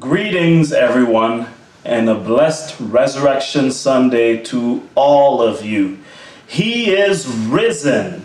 [0.00, 1.46] Greetings, everyone,
[1.84, 6.00] and a blessed Resurrection Sunday to all of you.
[6.48, 8.24] He is risen.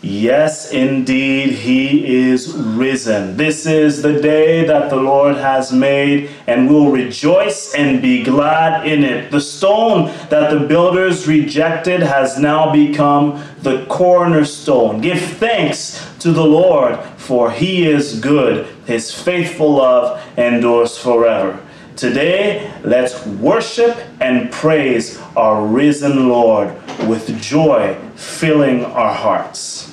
[0.00, 3.36] Yes, indeed, He is risen.
[3.36, 8.84] This is the day that the Lord has made, and we'll rejoice and be glad
[8.84, 9.30] in it.
[9.30, 15.00] The stone that the builders rejected has now become the cornerstone.
[15.00, 18.66] Give thanks to the Lord, for He is good.
[18.86, 21.60] His faithful love endures forever.
[21.96, 26.74] Today, let's worship and praise our risen Lord
[27.06, 29.91] with joy filling our hearts.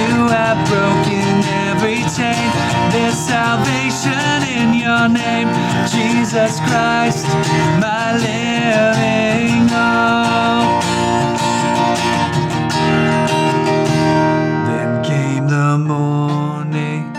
[0.00, 2.48] You have broken every chain.
[2.90, 5.48] There's salvation in your name.
[5.94, 7.26] Jesus Christ,
[7.84, 10.82] my living hope.
[14.68, 17.12] Then came the morning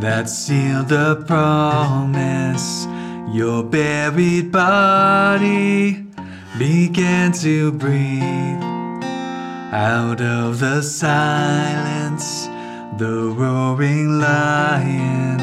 [0.00, 2.86] that sealed the promise.
[3.30, 6.06] Your buried body
[6.58, 8.77] began to breathe.
[9.70, 12.46] Out of the silence,
[12.96, 15.36] the roaring lion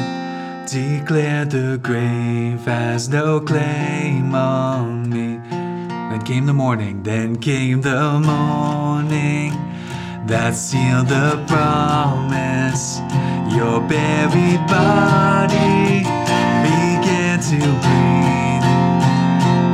[0.66, 5.40] declared the grave has no claim on me.
[5.48, 9.52] Then came the morning, then came the morning
[10.26, 12.98] that sealed the promise.
[13.54, 16.02] Your buried body
[16.66, 18.66] began to breathe.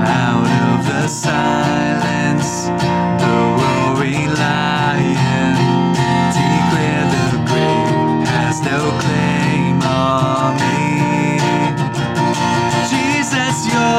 [0.07, 1.92] Out of the silence,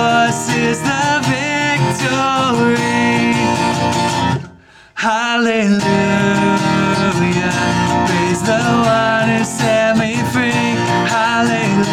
[0.04, 2.64] yours is the victory.
[5.08, 5.80] Hallelujah.
[8.08, 8.64] Praise the
[9.00, 10.70] one who set me free.
[11.18, 11.88] Hallelujah.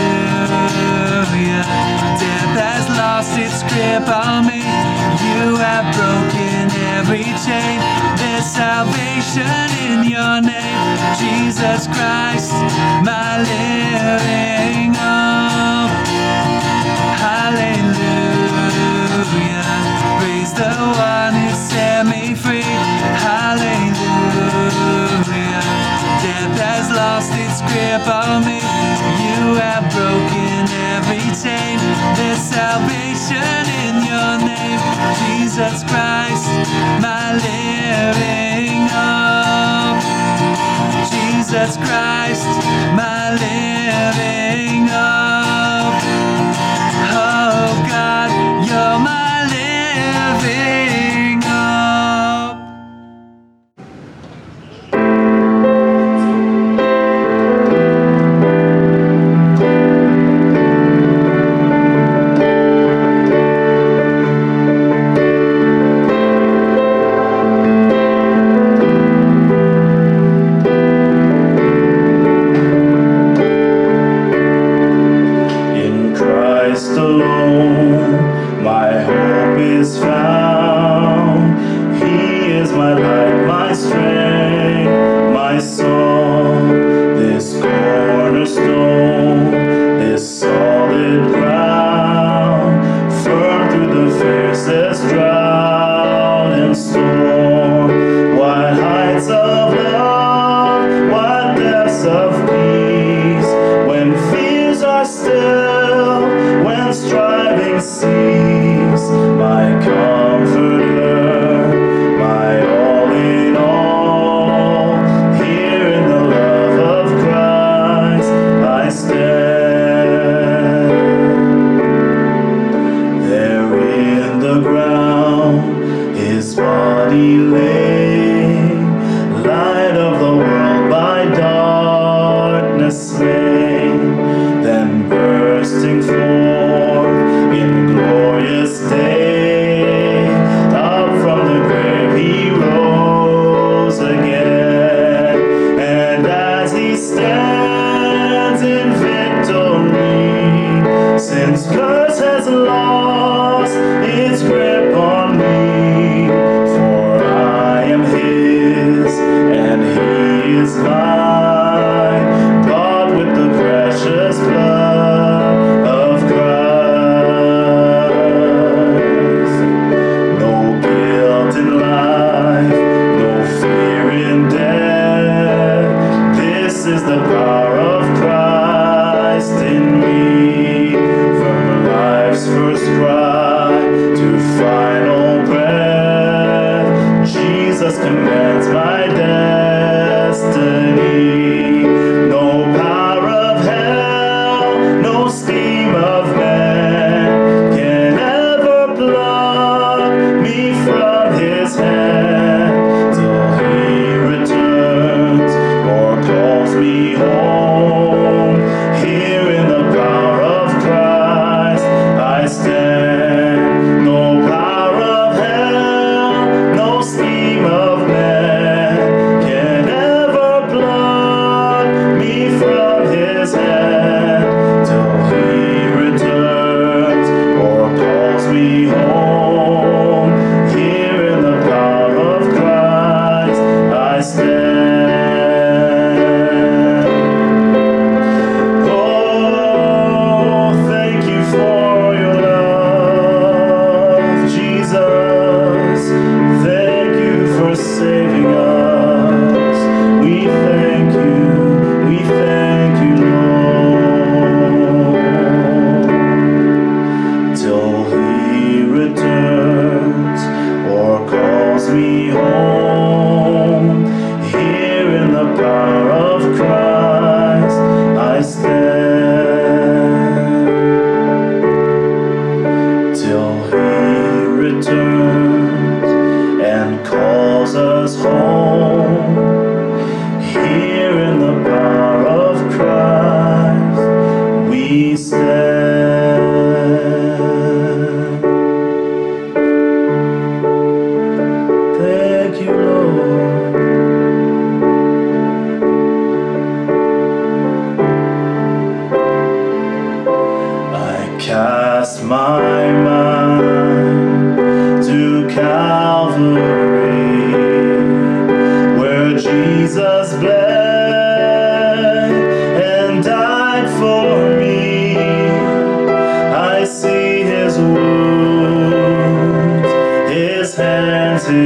[2.23, 4.63] Death has lost its grip on me.
[5.27, 6.63] You have broken
[6.97, 7.77] every chain.
[8.21, 10.81] There's salvation in your name.
[11.23, 12.55] Jesus Christ,
[13.09, 15.50] my living hope.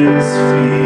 [0.04, 0.83] His feet,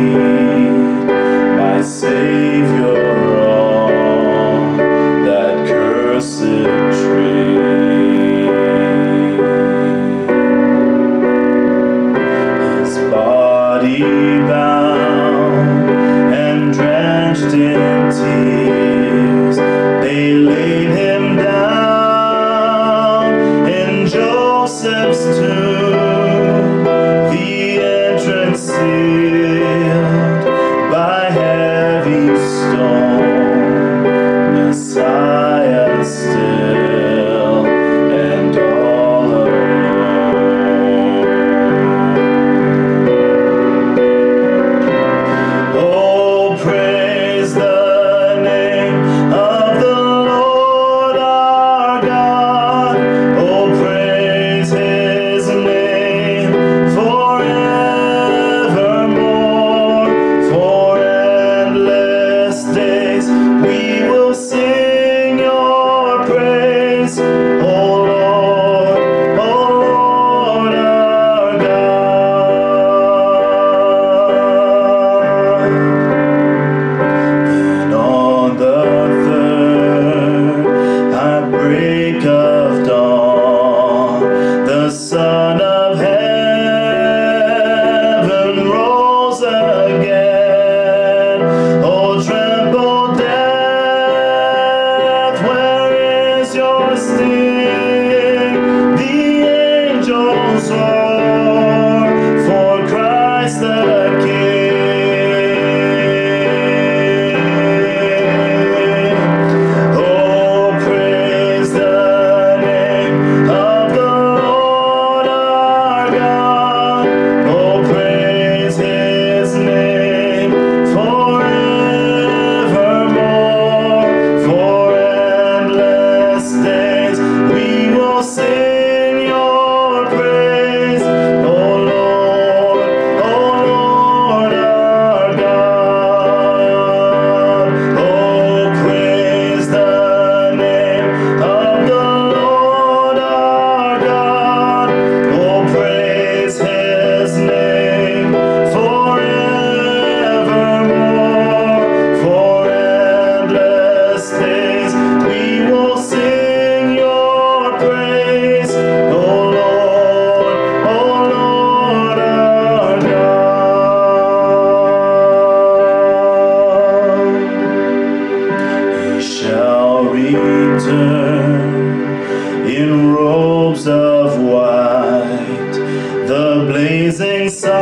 [177.19, 177.81] blazing sun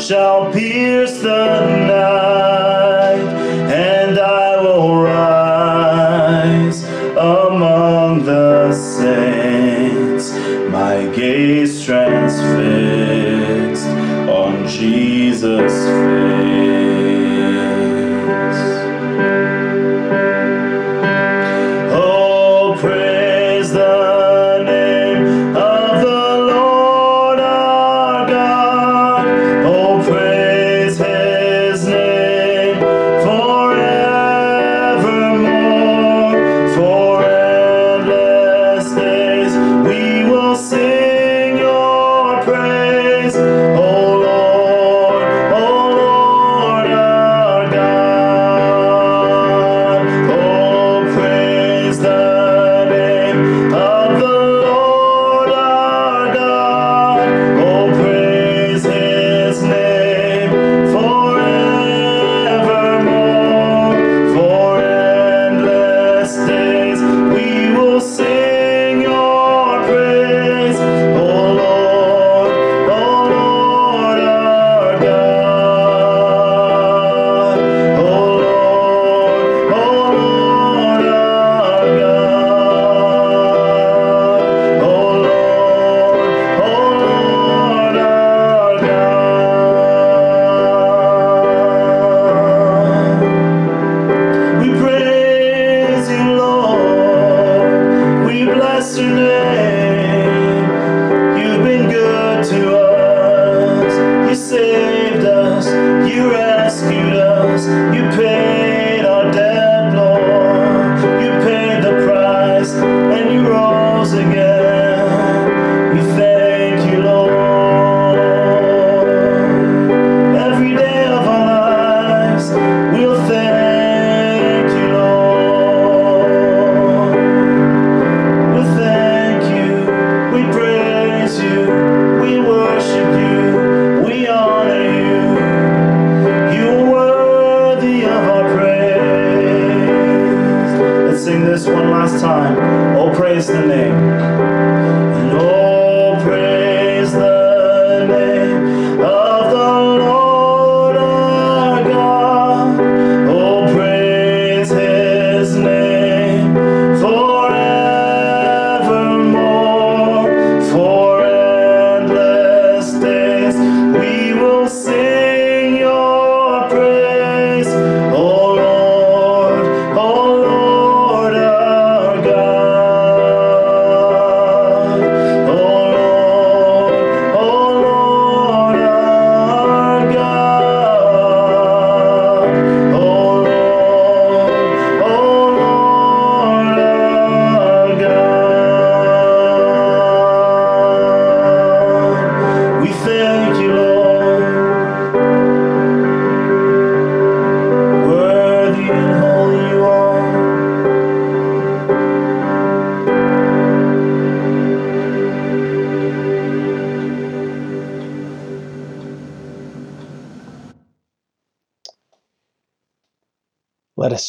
[0.00, 1.87] shall pierce the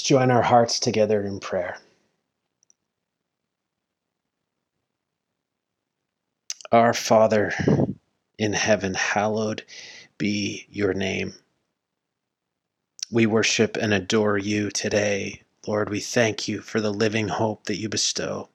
[0.09, 1.77] join our hearts together in prayer.
[6.71, 7.53] Our Father
[8.39, 9.63] in heaven, hallowed
[10.17, 11.35] be your name.
[13.11, 15.43] We worship and adore you today.
[15.67, 18.49] Lord, we thank you for the living hope that you bestow,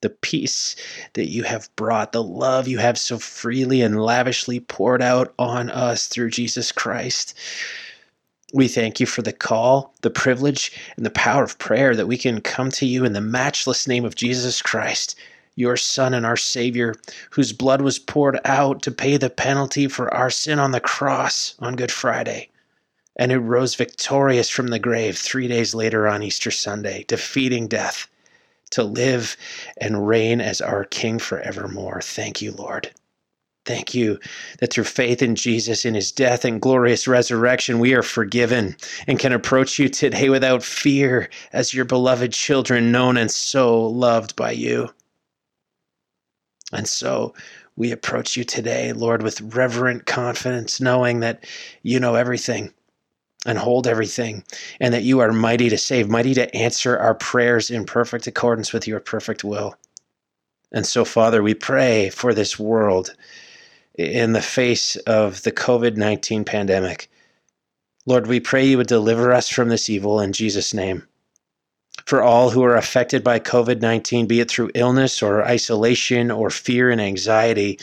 [0.00, 0.74] the peace
[1.12, 5.70] that you have brought, the love you have so freely and lavishly poured out on
[5.70, 7.38] us through Jesus Christ.
[8.54, 12.18] We thank you for the call, the privilege, and the power of prayer that we
[12.18, 15.16] can come to you in the matchless name of Jesus Christ,
[15.54, 16.94] your Son and our Savior,
[17.30, 21.54] whose blood was poured out to pay the penalty for our sin on the cross
[21.60, 22.50] on Good Friday,
[23.16, 28.06] and who rose victorious from the grave three days later on Easter Sunday, defeating death
[28.72, 29.34] to live
[29.78, 32.02] and reign as our King forevermore.
[32.02, 32.90] Thank you, Lord.
[33.64, 34.18] Thank you
[34.58, 39.20] that through faith in Jesus, in his death and glorious resurrection, we are forgiven and
[39.20, 44.50] can approach you today without fear as your beloved children, known and so loved by
[44.50, 44.88] you.
[46.72, 47.34] And so
[47.76, 51.44] we approach you today, Lord, with reverent confidence, knowing that
[51.82, 52.72] you know everything
[53.46, 54.42] and hold everything,
[54.80, 58.72] and that you are mighty to save, mighty to answer our prayers in perfect accordance
[58.72, 59.74] with your perfect will.
[60.72, 63.14] And so, Father, we pray for this world
[63.96, 67.10] in the face of the COVID 19 pandemic.
[68.06, 71.06] Lord, we pray you would deliver us from this evil in Jesus' name.
[72.06, 76.50] For all who are affected by COVID 19, be it through illness or isolation or
[76.50, 77.78] fear and anxiety,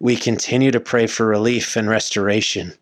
[0.00, 2.74] we continue to pray for relief and restoration.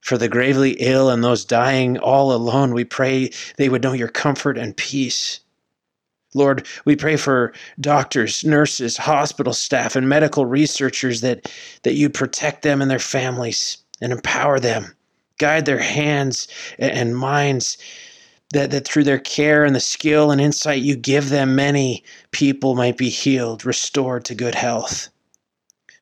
[0.00, 4.08] For the gravely ill and those dying all alone, we pray they would know your
[4.08, 5.40] comfort and peace.
[6.38, 12.62] Lord, we pray for doctors, nurses, hospital staff, and medical researchers that, that you protect
[12.62, 14.94] them and their families and empower them.
[15.38, 16.48] Guide their hands
[16.78, 17.78] and minds
[18.52, 22.74] that, that through their care and the skill and insight you give them, many people
[22.74, 25.08] might be healed, restored to good health.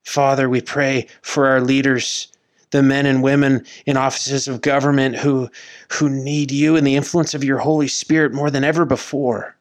[0.05, 2.29] Father, we pray for our leaders,
[2.70, 5.49] the men and women in offices of government who,
[5.90, 9.56] who need you and the influence of your Holy Spirit more than ever before.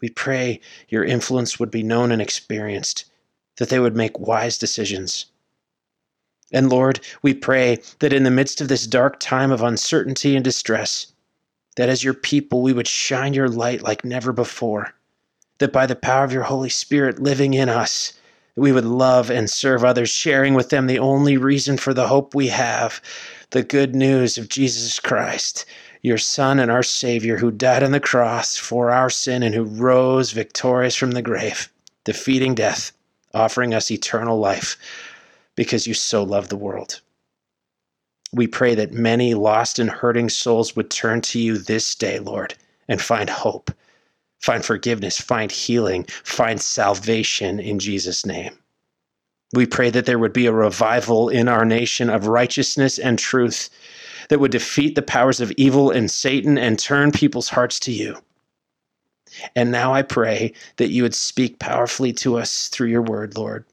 [0.00, 3.04] We pray your influence would be known and experienced,
[3.56, 5.26] that they would make wise decisions.
[6.52, 10.44] And Lord, we pray that in the midst of this dark time of uncertainty and
[10.44, 11.12] distress,
[11.76, 14.94] that as your people we would shine your light like never before,
[15.58, 18.12] that by the power of your Holy Spirit living in us,
[18.56, 22.34] we would love and serve others, sharing with them the only reason for the hope
[22.34, 23.02] we have
[23.50, 25.66] the good news of Jesus Christ,
[26.06, 29.64] your Son and our Savior, who died on the cross for our sin and who
[29.64, 31.68] rose victorious from the grave,
[32.04, 32.92] defeating death,
[33.34, 34.76] offering us eternal life
[35.56, 37.00] because you so loved the world.
[38.32, 42.54] We pray that many lost and hurting souls would turn to you this day, Lord,
[42.86, 43.72] and find hope,
[44.38, 48.56] find forgiveness, find healing, find salvation in Jesus' name.
[49.54, 53.70] We pray that there would be a revival in our nation of righteousness and truth
[54.28, 58.18] that would defeat the powers of evil and Satan and turn people's hearts to you.
[59.54, 63.64] And now I pray that you would speak powerfully to us through your word, Lord.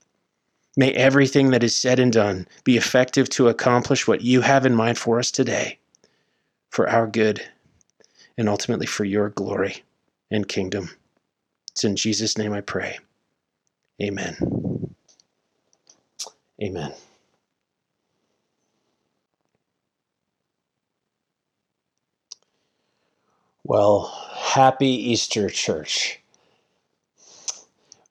[0.75, 4.75] May everything that is said and done be effective to accomplish what you have in
[4.75, 5.79] mind for us today,
[6.71, 7.43] for our good,
[8.37, 9.83] and ultimately for your glory
[10.31, 10.89] and kingdom.
[11.71, 12.99] It's in Jesus' name I pray.
[14.01, 14.37] Amen.
[16.63, 16.93] Amen.
[23.63, 26.19] Well, happy Easter, church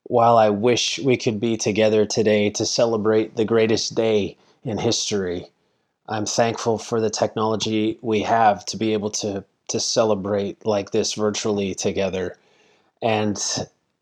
[0.05, 5.49] while I wish we could be together today to celebrate the greatest day in history,
[6.09, 11.15] I'm thankful for the technology we have to be able to to celebrate like this
[11.15, 12.37] virtually together
[13.03, 13.39] and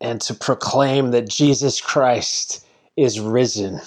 [0.01, 2.65] and to proclaim that Jesus Christ
[2.97, 3.81] is risen.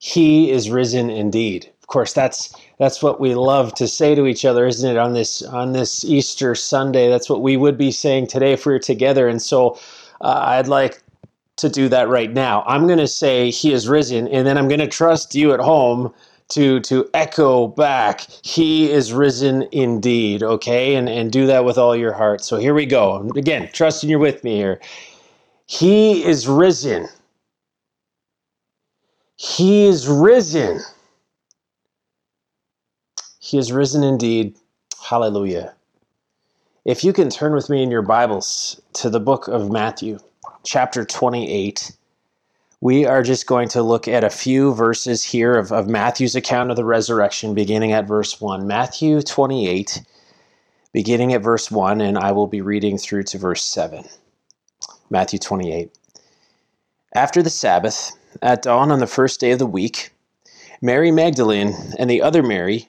[0.00, 1.71] He is risen indeed.
[1.82, 4.96] Of course, that's that's what we love to say to each other, isn't it?
[4.96, 8.72] On this on this Easter Sunday, that's what we would be saying today if we
[8.72, 9.28] were together.
[9.28, 9.78] And so,
[10.20, 11.02] uh, I'd like
[11.56, 12.62] to do that right now.
[12.66, 15.60] I'm going to say he is risen, and then I'm going to trust you at
[15.60, 16.14] home
[16.52, 21.96] to to echo back he is risen indeed okay and and do that with all
[21.96, 24.78] your heart so here we go again trusting you're with me here
[25.66, 27.08] he is risen
[29.36, 30.80] he is risen
[33.52, 34.56] he is risen indeed
[35.04, 35.72] hallelujah
[36.84, 40.18] if you can turn with me in your bibles to the book of matthew
[40.62, 41.92] chapter 28.
[42.80, 46.70] We are just going to look at a few verses here of, of Matthew's account
[46.70, 48.66] of the resurrection, beginning at verse 1.
[48.66, 50.02] Matthew 28,
[50.92, 54.04] beginning at verse 1, and I will be reading through to verse 7.
[55.10, 55.96] Matthew 28.
[57.14, 60.10] After the Sabbath, at dawn on the first day of the week,
[60.80, 62.88] Mary Magdalene and the other Mary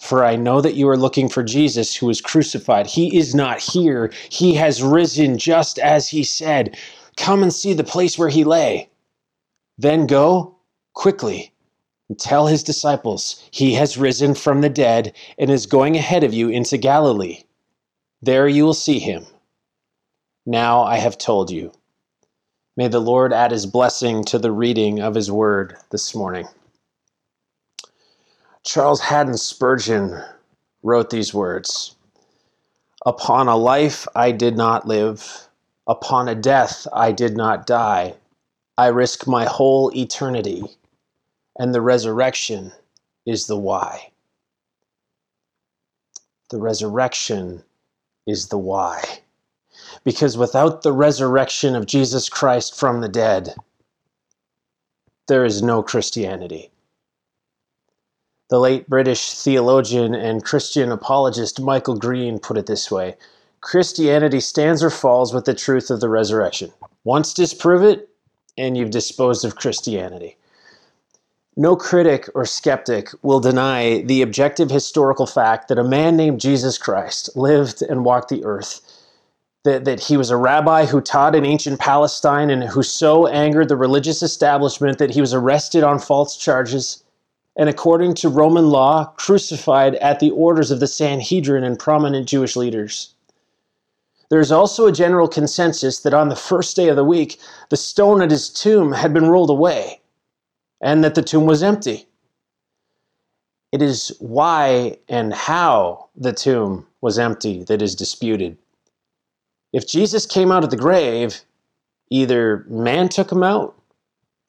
[0.00, 2.86] for I know that you are looking for Jesus who was crucified.
[2.86, 6.76] He is not here, he has risen just as he said.
[7.16, 8.88] Come and see the place where he lay.
[9.78, 10.56] Then go
[10.94, 11.52] quickly
[12.08, 16.34] and tell his disciples, He has risen from the dead and is going ahead of
[16.34, 17.44] you into Galilee.
[18.22, 19.26] There you will see him.
[20.46, 21.72] Now I have told you.
[22.76, 26.48] May the Lord add his blessing to the reading of his word this morning.
[28.62, 30.22] Charles Haddon Spurgeon
[30.82, 31.96] wrote these words
[33.06, 35.48] Upon a life I did not live,
[35.86, 38.14] Upon a death I did not die.
[38.76, 40.62] I risk my whole eternity,
[41.58, 42.72] and the resurrection
[43.26, 44.12] is the why.
[46.50, 47.64] The resurrection
[48.26, 49.02] is the why.
[50.04, 53.54] Because without the resurrection of Jesus Christ from the dead,
[55.28, 56.70] there is no Christianity.
[58.50, 63.16] The late British theologian and Christian apologist Michael Green put it this way
[63.60, 66.72] Christianity stands or falls with the truth of the resurrection.
[67.04, 68.08] Once disprove it,
[68.58, 70.36] and you've disposed of Christianity.
[71.56, 76.76] No critic or skeptic will deny the objective historical fact that a man named Jesus
[76.76, 78.80] Christ lived and walked the earth,
[79.62, 83.68] that, that he was a rabbi who taught in ancient Palestine and who so angered
[83.68, 87.04] the religious establishment that he was arrested on false charges
[87.60, 92.56] and, according to Roman law, crucified at the orders of the Sanhedrin and prominent Jewish
[92.56, 93.12] leaders.
[94.30, 97.76] There is also a general consensus that on the first day of the week, the
[97.76, 100.00] stone at his tomb had been rolled away
[100.80, 102.08] and that the tomb was empty.
[103.72, 108.56] It is why and how the tomb was empty that is disputed.
[109.74, 111.42] If Jesus came out of the grave,
[112.08, 113.78] either man took him out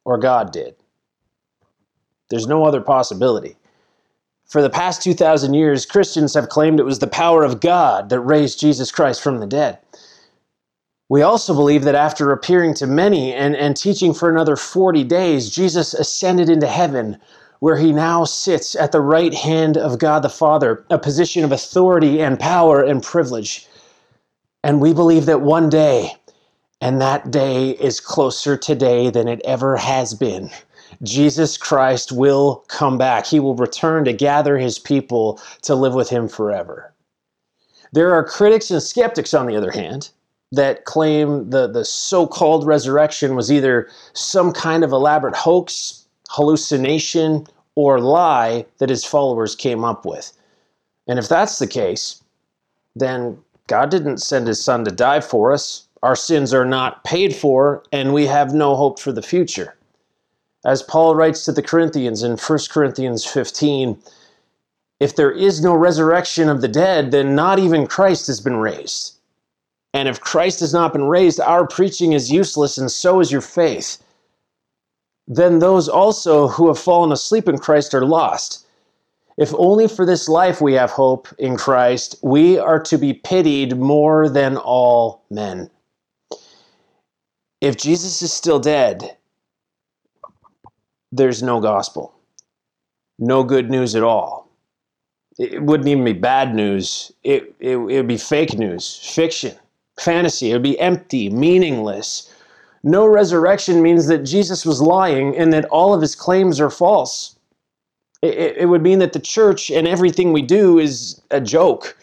[0.06, 0.78] or God did.
[2.32, 3.58] There's no other possibility.
[4.46, 8.20] For the past 2,000 years, Christians have claimed it was the power of God that
[8.22, 9.80] raised Jesus Christ from the dead.
[11.10, 15.50] We also believe that after appearing to many and, and teaching for another 40 days,
[15.50, 17.17] Jesus ascended into heaven,
[17.60, 21.52] where he now sits at the right hand of God the Father, a position of
[21.52, 23.67] authority and power and privilege.
[24.63, 26.13] And we believe that one day,
[26.80, 30.50] and that day is closer today than it ever has been
[31.04, 33.26] Jesus Christ will come back.
[33.26, 36.94] He will return to gather his people to live with him forever.
[37.94, 40.10] There are critics and skeptics, on the other hand,
[40.52, 47.48] that claim the, the so called resurrection was either some kind of elaborate hoax, hallucination,
[47.76, 50.32] or lie that his followers came up with.
[51.08, 52.22] And if that's the case,
[52.96, 53.38] then
[53.68, 55.88] God didn't send his son to die for us.
[56.04, 59.76] Our sins are not paid for, and we have no hope for the future.
[60.63, 63.97] As Paul writes to the Corinthians in 1 Corinthians 15,
[65.00, 69.15] if there is no resurrection of the dead, then not even Christ has been raised.
[69.93, 73.41] And if Christ has not been raised, our preaching is useless, and so is your
[73.41, 73.97] faith.
[75.28, 78.65] Then those also who have fallen asleep in Christ are lost.
[79.38, 83.78] If only for this life we have hope in Christ, we are to be pitied
[83.78, 85.71] more than all men.
[87.60, 89.17] If Jesus is still dead,
[91.12, 92.13] there's no gospel,
[93.19, 94.50] no good news at all.
[95.38, 99.56] It wouldn't even be bad news, it, it, it would be fake news, fiction,
[100.00, 100.52] fantasy.
[100.52, 102.34] It would be empty, meaningless.
[102.84, 107.36] No resurrection means that Jesus was lying and that all of his claims are false.
[108.21, 111.97] It, it would mean that the church and everything we do is a joke.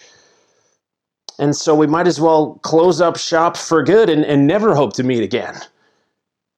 [1.38, 4.92] And so we might as well close up shop for good and, and never hope
[4.94, 5.60] to meet again.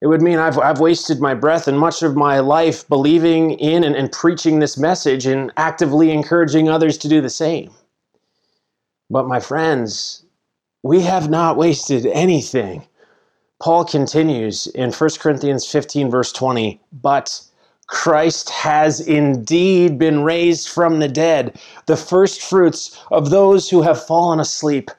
[0.01, 3.83] It would mean I've, I've wasted my breath and much of my life believing in
[3.83, 7.71] and, and preaching this message and actively encouraging others to do the same.
[9.11, 10.25] But, my friends,
[10.81, 12.87] we have not wasted anything.
[13.61, 17.39] Paul continues in 1 Corinthians 15, verse 20, but
[17.85, 24.03] Christ has indeed been raised from the dead, the first fruits of those who have
[24.03, 24.89] fallen asleep.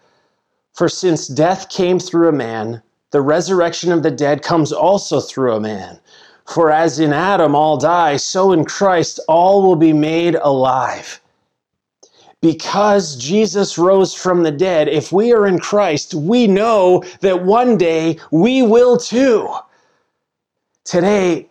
[0.75, 2.83] For since death came through a man,
[3.13, 6.01] the resurrection of the dead comes also through a man.
[6.47, 11.21] For as in Adam all die, so in Christ all will be made alive.
[12.41, 17.79] Because Jesus rose from the dead, if we are in Christ, we know that one
[17.79, 19.49] day we will too.
[20.85, 21.49] Today,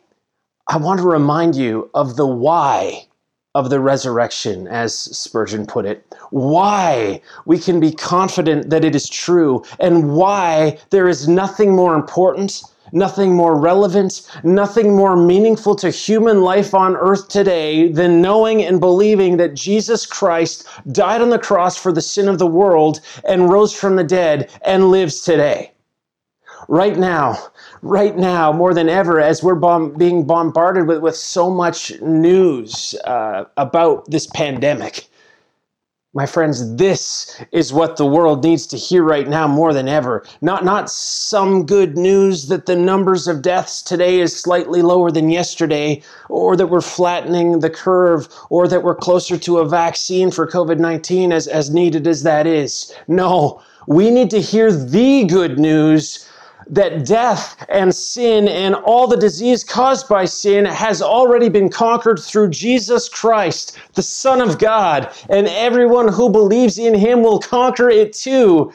[0.68, 3.08] I want to remind you of the why
[3.54, 6.06] of the resurrection, as Spurgeon put it.
[6.30, 11.96] Why we can be confident that it is true, and why there is nothing more
[11.96, 18.64] important, nothing more relevant, nothing more meaningful to human life on earth today than knowing
[18.64, 23.02] and believing that Jesus Christ died on the cross for the sin of the world
[23.28, 25.71] and rose from the dead and lives today.
[26.68, 27.38] Right now,
[27.82, 32.96] right now more than ever as we're bomb- being bombarded with, with so much news
[33.06, 35.08] uh, about this pandemic.
[36.14, 40.26] My friends, this is what the world needs to hear right now more than ever.
[40.42, 45.30] Not, not some good news that the numbers of deaths today is slightly lower than
[45.30, 50.46] yesterday, or that we're flattening the curve, or that we're closer to a vaccine for
[50.46, 52.94] COVID 19 as, as needed as that is.
[53.08, 56.28] No, We need to hear the good news
[56.72, 62.20] that death and sin and all the disease caused by sin has already been conquered
[62.20, 67.90] through Jesus Christ, the Son of God, and everyone who believes in him will conquer
[67.90, 68.74] it too.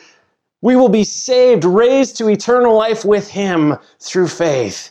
[0.60, 4.90] We will be saved, raised to eternal life with him through faith.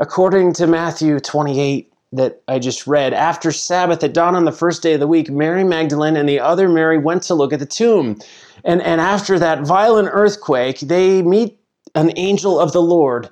[0.00, 4.82] According to Matthew 28, that I just read, after Sabbath at dawn on the first
[4.82, 7.66] day of the week, Mary Magdalene and the other Mary went to look at the
[7.66, 8.18] tomb.
[8.66, 11.58] And, and after that violent earthquake, they meet
[11.94, 13.30] an angel of the Lord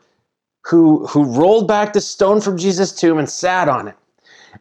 [0.62, 3.96] who, who rolled back the stone from Jesus' tomb and sat on it.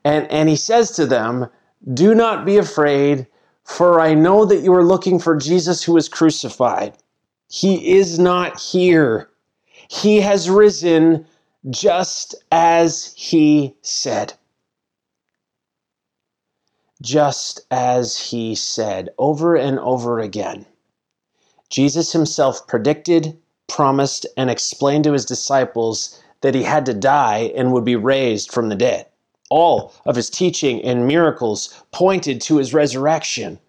[0.03, 1.47] And, and he says to them,
[1.93, 3.27] Do not be afraid,
[3.63, 6.97] for I know that you are looking for Jesus who was crucified.
[7.49, 9.29] He is not here,
[9.89, 11.27] he has risen
[11.69, 14.33] just as he said.
[17.03, 20.65] Just as he said over and over again.
[21.69, 23.37] Jesus himself predicted,
[23.67, 28.53] promised, and explained to his disciples that he had to die and would be raised
[28.53, 29.05] from the dead.
[29.49, 33.59] All of his teaching and miracles pointed to his resurrection,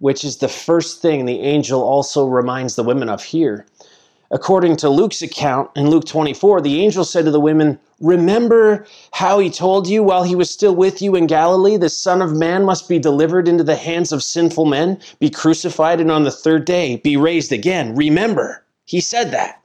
[0.00, 3.66] which is the first thing the angel also reminds the women of here.
[4.30, 9.38] According to Luke's account in Luke 24, the angel said to the women, Remember how
[9.38, 12.64] he told you while he was still with you in Galilee, the Son of Man
[12.64, 16.66] must be delivered into the hands of sinful men, be crucified, and on the third
[16.66, 17.94] day be raised again.
[17.94, 19.62] Remember, he said that.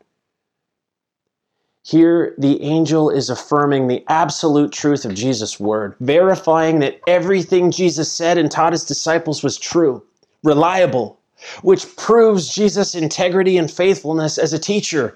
[1.85, 8.09] Here, the angel is affirming the absolute truth of Jesus' word, verifying that everything Jesus
[8.09, 10.01] said and taught his disciples was true,
[10.43, 11.19] reliable,
[11.61, 15.15] which proves Jesus' integrity and faithfulness as a teacher,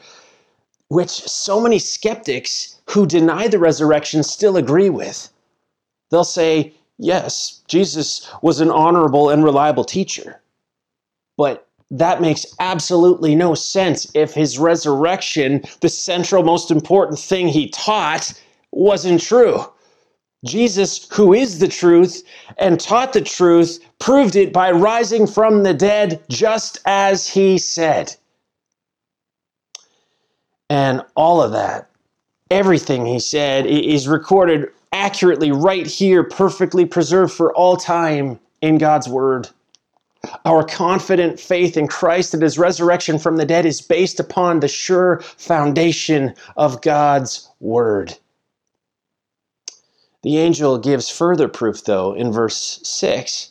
[0.89, 5.29] which so many skeptics who deny the resurrection still agree with.
[6.09, 10.41] They'll say, yes, Jesus was an honorable and reliable teacher.
[11.37, 17.69] But that makes absolutely no sense if his resurrection, the central most important thing he
[17.69, 18.33] taught,
[18.71, 19.65] wasn't true.
[20.45, 22.23] Jesus, who is the truth
[22.57, 28.15] and taught the truth, proved it by rising from the dead just as he said.
[30.69, 31.89] And all of that,
[32.51, 39.07] everything he said, is recorded accurately right here, perfectly preserved for all time in God's
[39.07, 39.49] Word.
[40.45, 44.67] Our confident faith in Christ and his resurrection from the dead is based upon the
[44.67, 48.17] sure foundation of God's Word.
[50.27, 53.49] The angel gives further proof, though, in verse 6.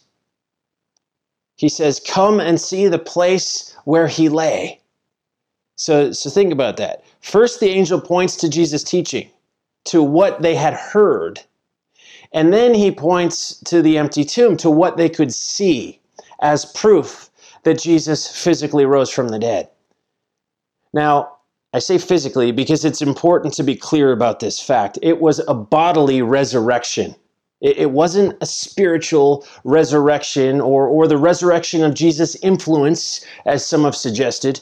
[1.56, 4.82] He says, Come and see the place where he lay.
[5.76, 7.02] So, so think about that.
[7.22, 9.30] First, the angel points to Jesus' teaching,
[9.84, 11.40] to what they had heard.
[12.34, 15.98] And then he points to the empty tomb, to what they could see
[16.40, 17.30] as proof
[17.62, 19.70] that Jesus physically rose from the dead.
[20.92, 21.36] Now,
[21.72, 24.98] I say physically because it's important to be clear about this fact.
[25.02, 27.14] It was a bodily resurrection.
[27.61, 33.96] It, wasn't a spiritual resurrection or, or the resurrection of Jesus' influence, as some have
[33.96, 34.61] suggested.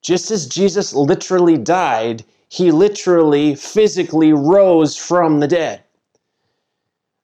[0.00, 5.82] Just as Jesus literally died, he literally, physically rose from the dead.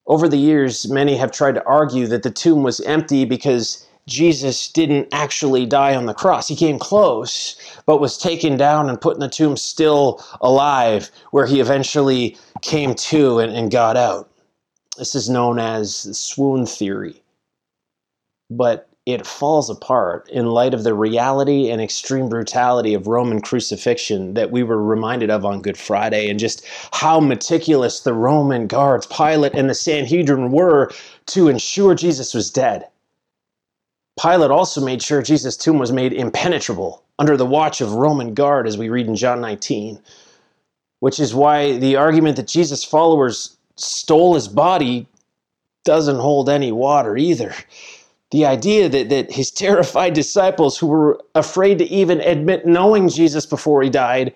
[0.07, 4.69] Over the years, many have tried to argue that the tomb was empty because Jesus
[4.69, 6.47] didn't actually die on the cross.
[6.47, 11.47] He came close, but was taken down and put in the tomb still alive, where
[11.47, 14.31] he eventually came to and, and got out.
[14.99, 17.23] This is known as the swoon theory.
[18.51, 24.33] But it falls apart in light of the reality and extreme brutality of Roman crucifixion
[24.35, 29.07] that we were reminded of on Good Friday, and just how meticulous the Roman guards,
[29.07, 30.91] Pilate, and the Sanhedrin were
[31.27, 32.87] to ensure Jesus was dead.
[34.21, 38.67] Pilate also made sure Jesus' tomb was made impenetrable under the watch of Roman guard,
[38.67, 40.01] as we read in John 19,
[41.01, 45.07] which is why the argument that Jesus' followers stole his body
[45.85, 47.55] doesn't hold any water either.
[48.31, 53.47] The idea that, that his terrified disciples, who were afraid to even admit knowing Jesus
[53.47, 54.35] before he died,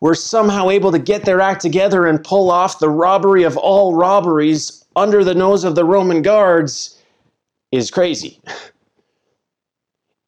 [0.00, 3.94] were somehow able to get their act together and pull off the robbery of all
[3.94, 6.98] robberies under the nose of the Roman guards
[7.72, 8.40] is crazy.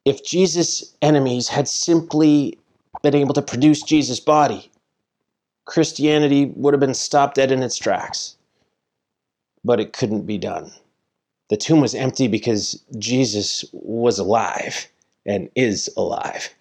[0.09, 2.59] if Jesus' enemies had simply
[3.03, 4.71] been able to produce Jesus' body,
[5.67, 8.37] Christianity would have been stopped dead in its tracks.
[9.65, 10.73] But it couldn't be done.
[11.51, 14.89] The tomb was empty because Jesus was alive
[15.27, 16.55] and is alive.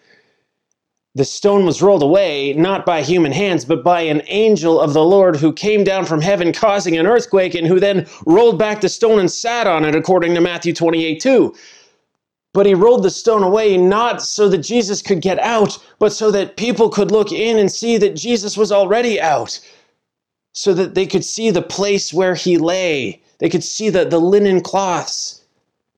[1.16, 5.04] The stone was rolled away, not by human hands, but by an angel of the
[5.04, 8.90] Lord who came down from heaven, causing an earthquake, and who then rolled back the
[8.90, 11.56] stone and sat on it, according to Matthew 28 2.
[12.58, 16.32] But he rolled the stone away not so that Jesus could get out, but so
[16.32, 19.60] that people could look in and see that Jesus was already out,
[20.54, 23.22] so that they could see the place where he lay.
[23.38, 25.44] They could see the, the linen cloths,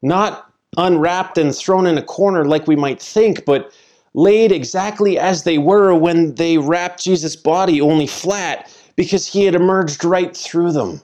[0.02, 3.72] not unwrapped and thrown in a corner like we might think, but
[4.14, 9.56] laid exactly as they were when they wrapped Jesus' body, only flat, because he had
[9.56, 11.00] emerged right through them.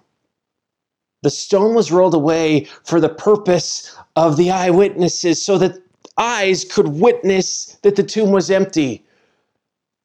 [1.25, 5.81] The stone was rolled away for the purpose of the eyewitnesses, so that
[6.19, 9.03] eyes could witness that the tomb was empty,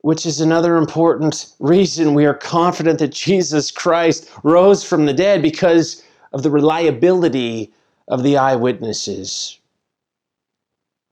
[0.01, 5.43] which is another important reason we are confident that Jesus Christ rose from the dead
[5.43, 6.03] because
[6.33, 7.71] of the reliability
[8.09, 9.59] of the eyewitnesses.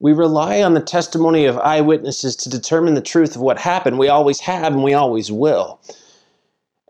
[0.01, 3.99] We rely on the testimony of eyewitnesses to determine the truth of what happened.
[3.99, 5.81] We always have and we always will.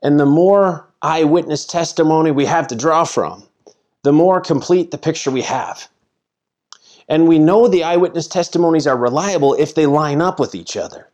[0.05, 3.45] And the more eyewitness testimony we have to draw from,
[4.03, 5.89] the more complete the picture we have.
[7.09, 11.09] And we know the eyewitness testimonies are reliable if they line up with each other,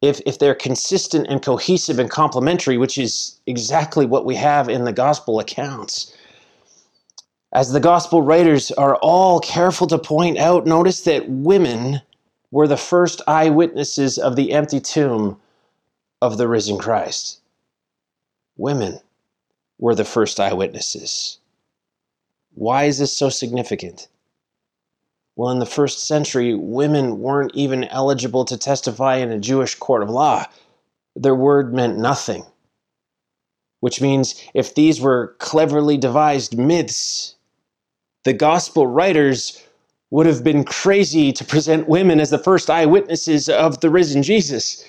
[0.00, 4.84] if, if they're consistent and cohesive and complementary, which is exactly what we have in
[4.84, 6.14] the gospel accounts.
[7.52, 12.02] As the gospel writers are all careful to point out, notice that women
[12.50, 15.38] were the first eyewitnesses of the empty tomb
[16.22, 17.40] of the risen Christ.
[18.56, 19.00] Women
[19.78, 21.38] were the first eyewitnesses.
[22.54, 24.08] Why is this so significant?
[25.36, 30.02] Well, in the first century, women weren't even eligible to testify in a Jewish court
[30.02, 30.46] of law.
[31.14, 32.44] Their word meant nothing.
[33.78, 37.36] Which means if these were cleverly devised myths,
[38.24, 39.64] the gospel writers
[40.10, 44.84] would have been crazy to present women as the first eyewitnesses of the risen Jesus.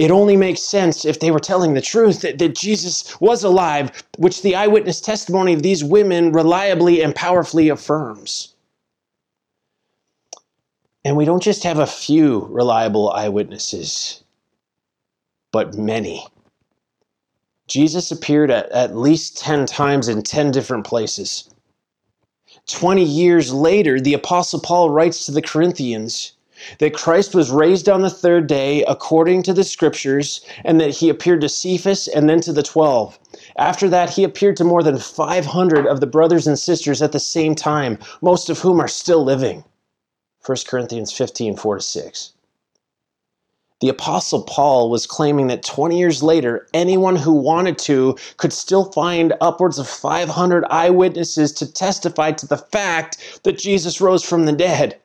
[0.00, 4.02] It only makes sense if they were telling the truth that, that Jesus was alive,
[4.16, 8.54] which the eyewitness testimony of these women reliably and powerfully affirms.
[11.04, 14.24] And we don't just have a few reliable eyewitnesses,
[15.52, 16.26] but many.
[17.68, 21.50] Jesus appeared at, at least 10 times in 10 different places.
[22.68, 26.32] 20 years later, the Apostle Paul writes to the Corinthians
[26.78, 31.08] that Christ was raised on the third day according to the scriptures, and that he
[31.08, 33.18] appeared to Cephas and then to the twelve.
[33.56, 37.20] After that, he appeared to more than 500 of the brothers and sisters at the
[37.20, 39.64] same time, most of whom are still living.
[40.44, 42.32] 1 Corinthians 15 4 6
[43.80, 48.92] the Apostle Paul was claiming that 20 years later, anyone who wanted to could still
[48.92, 54.52] find upwards of 500 eyewitnesses to testify to the fact that Jesus rose from the
[54.52, 54.99] dead.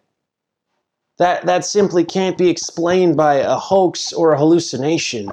[1.18, 5.32] That, that simply can't be explained by a hoax or a hallucination.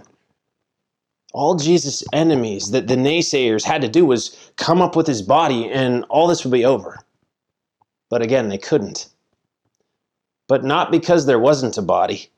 [1.32, 5.68] All Jesus' enemies, that the naysayers had to do was come up with his body
[5.68, 6.98] and all this would be over.
[8.10, 9.08] But again, they couldn't.
[10.46, 12.30] But not because there wasn't a body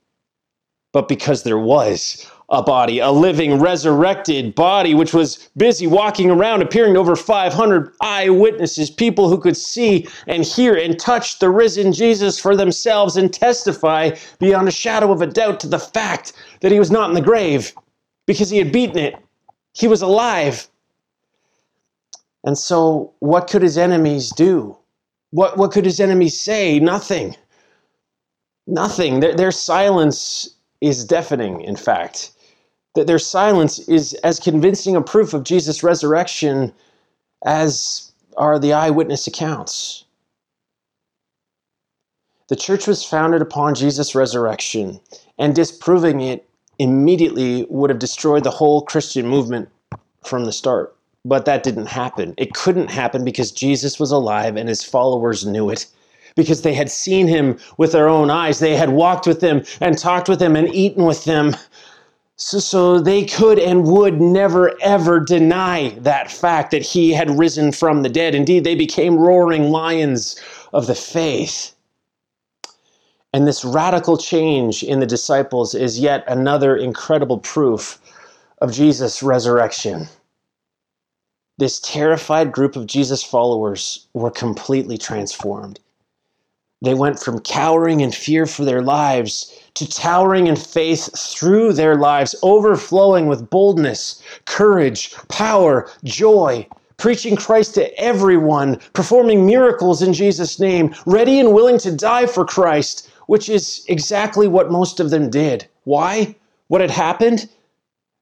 [0.95, 6.62] but because there was a body, a living, resurrected body, which was busy walking around,
[6.62, 11.92] appearing to over 500 eyewitnesses, people who could see and hear and touch the risen
[11.92, 16.70] Jesus for themselves and testify beyond a shadow of a doubt to the fact that
[16.72, 17.72] he was not in the grave
[18.26, 19.16] because he had beaten it.
[19.72, 20.68] He was alive.
[22.45, 24.76] And so, what could his enemies do?
[25.30, 26.78] What, what could his enemies say?
[26.78, 27.36] Nothing.
[28.66, 29.20] Nothing.
[29.20, 32.32] Their, their silence is deafening, in fact.
[32.95, 36.72] That their silence is as convincing a proof of Jesus' resurrection
[37.45, 40.05] as are the eyewitness accounts.
[42.49, 45.01] The church was founded upon Jesus' resurrection,
[45.38, 46.47] and disproving it
[46.78, 49.68] immediately would have destroyed the whole Christian movement
[50.22, 50.95] from the start.
[51.24, 52.34] But that didn't happen.
[52.36, 55.86] It couldn't happen because Jesus was alive and his followers knew it
[56.36, 58.59] because they had seen him with their own eyes.
[58.59, 61.57] They had walked with him and talked with him and eaten with them.
[62.37, 67.70] So, so they could and would never ever deny that fact that he had risen
[67.70, 68.35] from the dead.
[68.35, 70.41] Indeed, they became roaring lions
[70.72, 71.72] of the faith.
[73.32, 78.01] And this radical change in the disciples is yet another incredible proof
[78.61, 80.09] of Jesus' resurrection.
[81.59, 85.78] This terrified group of Jesus followers were completely transformed.
[86.82, 91.97] They went from cowering in fear for their lives to towering in faith through their
[91.97, 96.66] lives, overflowing with boldness, courage, power, joy,
[96.97, 102.45] preaching Christ to everyone, performing miracles in Jesus' name, ready and willing to die for
[102.45, 105.66] Christ, which is exactly what most of them did.
[105.85, 106.37] Why?
[106.68, 107.49] What had happened?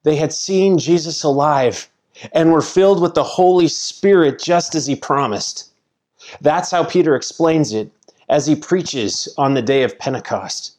[0.05, 1.89] They had seen Jesus alive
[2.33, 5.71] and were filled with the Holy Spirit just as he promised.
[6.41, 7.91] That's how Peter explains it
[8.29, 10.77] as he preaches on the day of Pentecost.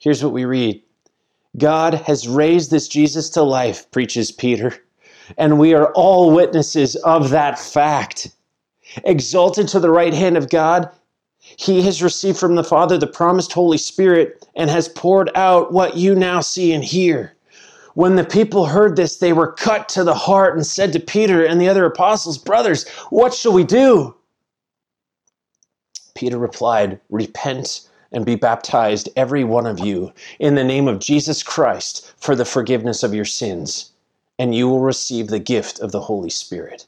[0.00, 0.82] Here's what we read
[1.56, 4.74] God has raised this Jesus to life, preaches Peter,
[5.36, 8.32] and we are all witnesses of that fact.
[9.04, 10.90] Exalted to the right hand of God,
[11.38, 15.96] he has received from the Father the promised Holy Spirit and has poured out what
[15.96, 17.36] you now see and hear.
[17.94, 21.44] When the people heard this, they were cut to the heart and said to Peter
[21.44, 24.14] and the other apostles, Brothers, what shall we do?
[26.14, 27.82] Peter replied, Repent
[28.12, 32.44] and be baptized, every one of you, in the name of Jesus Christ for the
[32.44, 33.92] forgiveness of your sins,
[34.38, 36.86] and you will receive the gift of the Holy Spirit.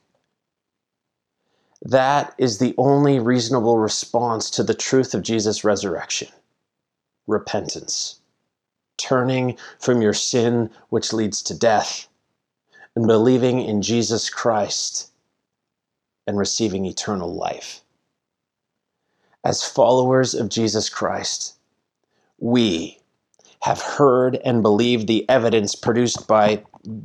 [1.81, 6.29] That is the only reasonable response to the truth of Jesus' resurrection.
[7.27, 8.21] Repentance,
[8.97, 12.09] turning from your sin, which leads to death,
[12.95, 15.11] and believing in Jesus Christ
[16.27, 17.82] and receiving eternal life
[19.45, 21.55] as followers of Jesus Christ,
[22.39, 22.99] we
[23.61, 26.63] have heard and believed the evidence produced by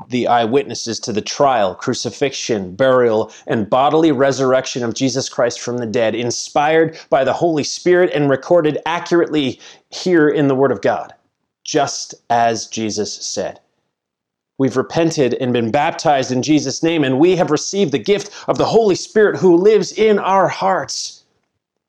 [0.09, 5.85] the eyewitnesses to the trial, crucifixion, burial, and bodily resurrection of Jesus Christ from the
[5.85, 9.59] dead, inspired by the Holy Spirit and recorded accurately
[9.89, 11.13] here in the Word of God,
[11.63, 13.59] just as Jesus said.
[14.57, 18.57] We've repented and been baptized in Jesus' name, and we have received the gift of
[18.57, 21.16] the Holy Spirit who lives in our hearts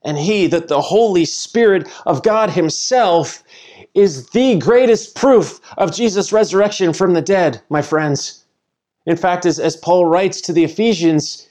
[0.09, 3.45] and He, that the Holy Spirit of God Himself,
[3.93, 8.45] is the greatest proof of Jesus' resurrection from the dead, my friends.
[9.05, 11.47] In fact, as, as Paul writes to the Ephesians,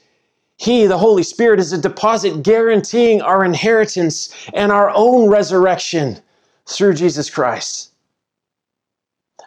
[0.56, 6.20] He, the Holy Spirit, is a deposit guaranteeing our inheritance and our own resurrection
[6.66, 7.92] through Jesus Christ.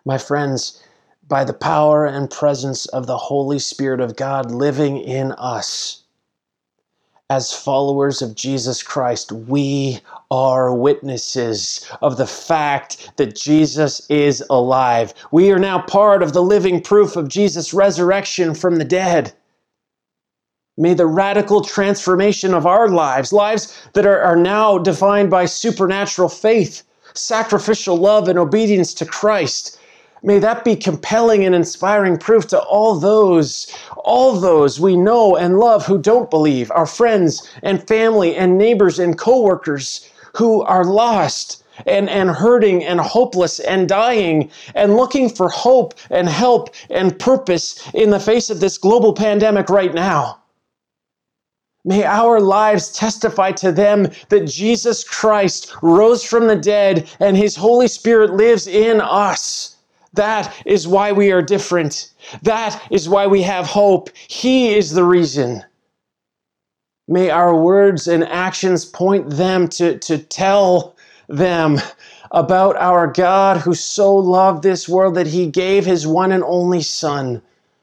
[0.06, 0.82] My friends,
[1.28, 6.01] by the power and presence of the Holy Spirit of God living in us,
[7.32, 15.14] as followers of Jesus Christ, we are witnesses of the fact that Jesus is alive.
[15.32, 19.32] We are now part of the living proof of Jesus' resurrection from the dead.
[20.78, 26.28] May the radical transformation of our lives, lives that are, are now defined by supernatural
[26.28, 29.80] faith, sacrificial love, and obedience to Christ,
[30.24, 33.68] May that be compelling and inspiring proof to all those,
[33.98, 39.00] all those we know and love who don't believe, our friends and family and neighbors
[39.00, 45.50] and coworkers who are lost and, and hurting and hopeless and dying and looking for
[45.50, 50.38] hope and help and purpose in the face of this global pandemic right now.
[51.84, 57.56] May our lives testify to them that Jesus Christ rose from the dead and his
[57.56, 59.78] Holy Spirit lives in us.
[60.14, 62.12] That is why we are different.
[62.42, 64.10] That is why we have hope.
[64.16, 65.64] He is the reason.
[67.08, 70.96] May our words and actions point them to, to tell
[71.28, 71.80] them
[72.32, 76.82] about our God who so loved this world that he gave his one and only
[76.82, 77.42] Son,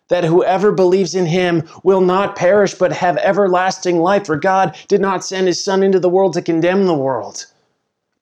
[0.09, 4.27] that whoever believes in him will not perish but have everlasting life.
[4.27, 7.47] For God did not send his Son into the world to condemn the world,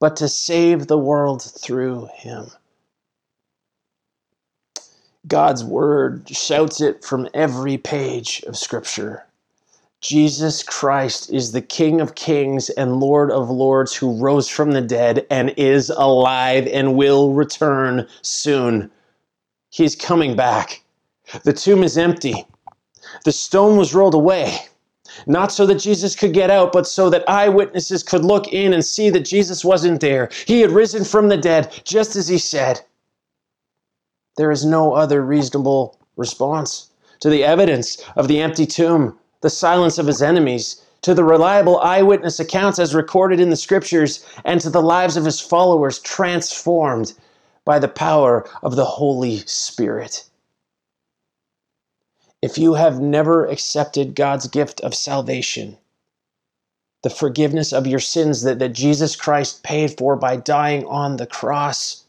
[0.00, 2.50] but to save the world through him.
[5.26, 9.24] God's word shouts it from every page of Scripture.
[10.00, 14.82] Jesus Christ is the King of kings and Lord of lords who rose from the
[14.82, 18.90] dead and is alive and will return soon.
[19.70, 20.82] He's coming back.
[21.42, 22.46] The tomb is empty.
[23.24, 24.58] The stone was rolled away,
[25.26, 28.84] not so that Jesus could get out, but so that eyewitnesses could look in and
[28.84, 30.28] see that Jesus wasn't there.
[30.46, 32.80] He had risen from the dead, just as he said.
[34.37, 39.99] There is no other reasonable response to the evidence of the empty tomb, the silence
[39.99, 44.70] of his enemies, to the reliable eyewitness accounts as recorded in the scriptures, and to
[44.70, 47.14] the lives of his followers transformed
[47.64, 50.24] by the power of the Holy Spirit.
[52.43, 55.78] If you have never accepted God's gift of salvation,
[57.03, 61.26] the forgiveness of your sins that, that Jesus Christ paid for by dying on the
[61.26, 62.05] cross,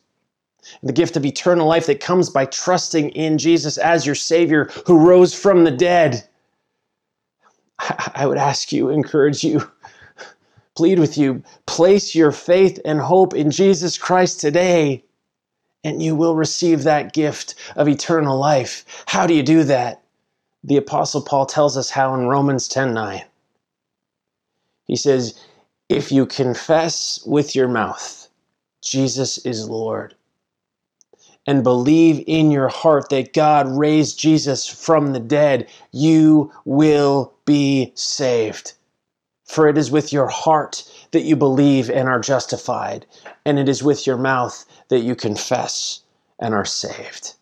[0.84, 5.08] the gift of eternal life that comes by trusting in Jesus as your Savior who
[5.08, 6.28] rose from the dead.
[7.80, 9.70] I would ask you, encourage you,
[10.76, 15.04] plead with you, place your faith and hope in Jesus Christ today,
[15.84, 19.04] and you will receive that gift of eternal life.
[19.08, 20.02] How do you do that?
[20.64, 23.24] The Apostle Paul tells us how in Romans 10 9.
[24.86, 25.40] He says,
[25.90, 28.30] If you confess with your mouth,
[28.82, 30.16] Jesus is Lord,
[31.48, 37.94] and believe in your heart that God raised Jesus from the dead, you will be
[37.96, 38.74] saved.
[39.46, 43.06] For it is with your heart that you believe and are justified,
[43.46, 46.02] and it is with your mouth that you confess
[46.38, 47.36] and are saved.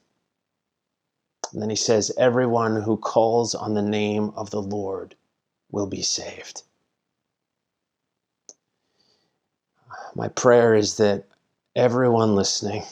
[1.52, 5.16] And then he says, Everyone who calls on the name of the Lord
[5.72, 6.64] will be saved.
[10.16, 11.26] My prayer is that
[11.76, 12.84] everyone listening,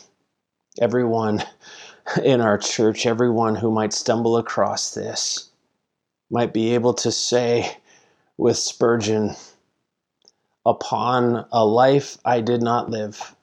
[0.81, 1.43] everyone
[2.23, 5.49] in our church, everyone who might stumble across this,
[6.29, 7.77] might be able to say
[8.37, 9.35] with Spurgeon,
[10.65, 13.35] Upon a life I did not live,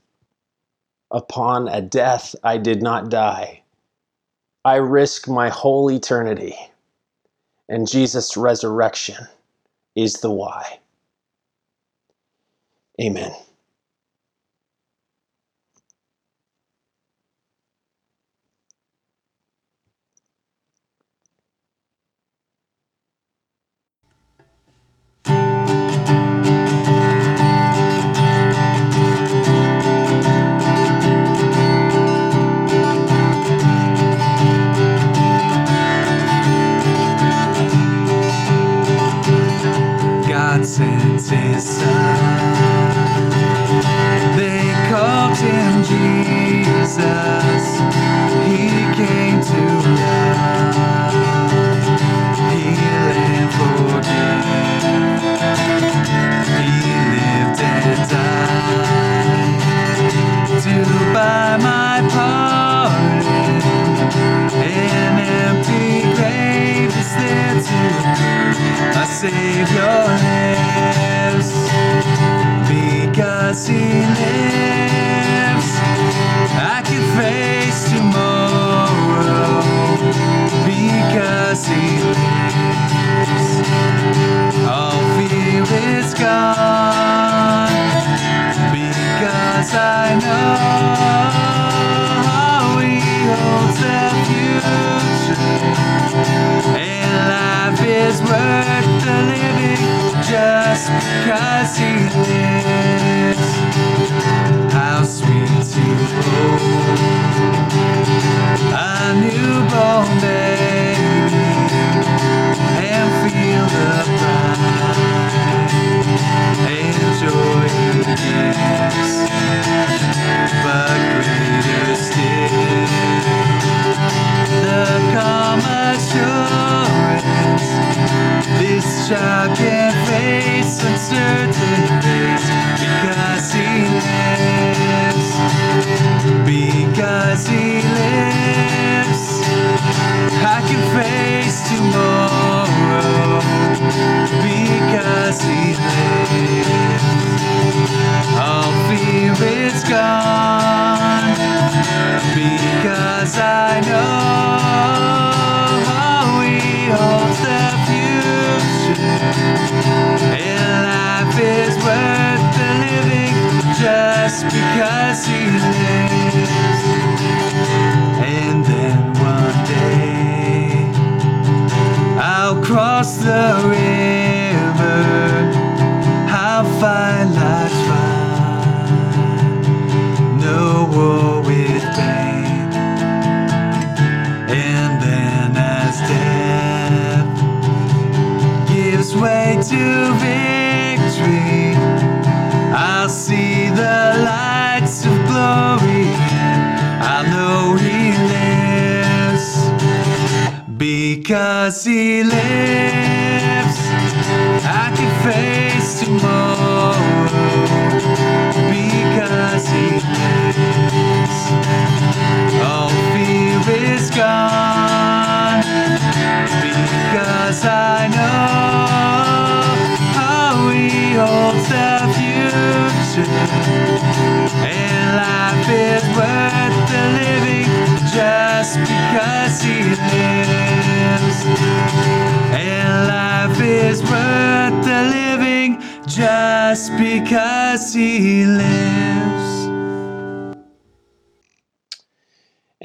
[1.11, 3.63] upon a death I did not die,
[4.65, 6.57] I risk my whole eternity,
[7.69, 9.29] and Jesus' resurrection
[9.95, 10.81] is the why.
[13.01, 13.33] Amen.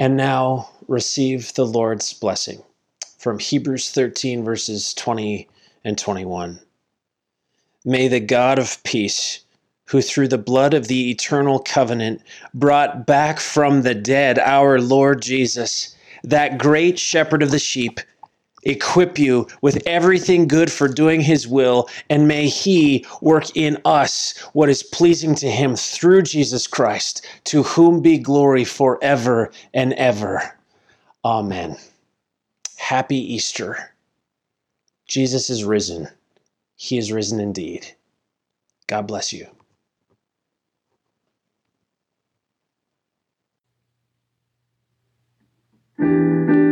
[0.05, 2.61] And now receive the Lord's blessing
[3.17, 5.49] from Hebrews 13, verses 20
[5.83, 6.59] and 21.
[7.83, 9.39] May the God of peace,
[9.85, 12.21] who through the blood of the eternal covenant
[12.53, 17.99] brought back from the dead our Lord Jesus, that great shepherd of the sheep,
[18.65, 24.37] equip you with everything good for doing his will, and may he work in us
[24.53, 30.57] what is pleasing to him through Jesus Christ, to whom be glory forever and ever.
[31.23, 31.77] Amen.
[32.77, 33.91] Happy Easter.
[35.07, 36.07] Jesus is risen.
[36.75, 37.87] He is risen indeed.
[38.87, 39.47] God bless you.
[45.97, 46.64] thank you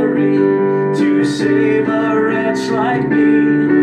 [0.00, 3.79] To save a wretch like me.